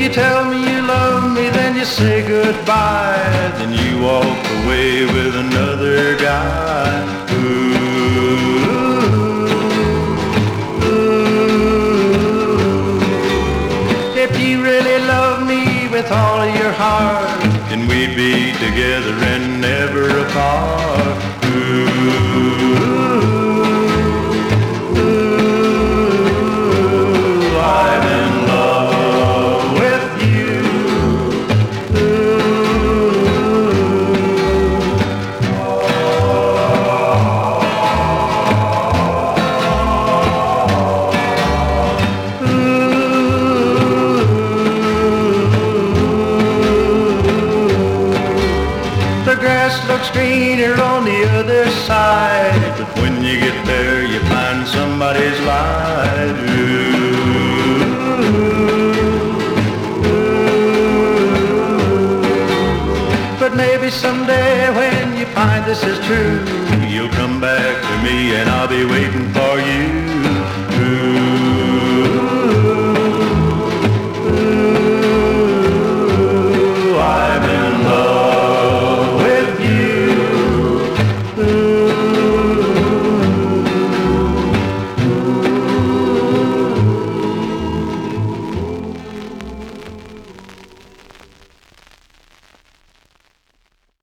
You 0.00 0.08
tell 0.08 0.46
me 0.50 0.56
you 0.58 0.80
love 0.80 1.30
me, 1.34 1.50
then 1.50 1.76
you 1.76 1.84
say 1.84 2.26
goodbye. 2.26 3.52
Then 3.58 3.70
you 3.74 4.02
walk 4.02 4.24
away 4.64 5.04
with 5.04 5.36
another 5.36 6.16
guy. 6.16 7.04
Ooh. 7.34 7.90
If 14.16 14.40
you 14.40 14.62
really 14.62 15.00
love 15.06 15.46
me 15.46 15.88
with 15.88 16.10
all 16.10 16.40
of 16.40 16.54
your 16.56 16.72
heart, 16.72 17.42
then 17.68 17.86
we'd 17.86 18.16
be 18.16 18.52
together 18.52 19.14
and 19.32 19.60
never 19.60 20.08
apart. 20.24 21.39
Looks 50.00 50.16
greener 50.16 50.80
on 50.80 51.04
the 51.04 51.28
other 51.38 51.68
side, 51.70 52.78
but 52.78 52.88
when 53.02 53.22
you 53.22 53.38
get 53.38 53.66
there, 53.66 54.02
you 54.06 54.18
find 54.20 54.66
somebody's 54.66 55.38
light. 55.40 56.36
Ooh. 56.48 56.80
But 63.38 63.54
maybe 63.54 63.90
someday 63.90 64.70
when 64.70 65.18
you 65.18 65.26
find 65.26 65.66
this 65.66 65.82
is 65.82 65.98
true, 66.06 66.40
you'll 66.88 67.10
come 67.10 67.38
back 67.38 67.82
to 67.82 68.02
me 68.02 68.34
and 68.36 68.48
I'll 68.48 68.68
be 68.68 68.84
waiting 68.86 69.28
for 69.34 69.58
you. 69.58 69.99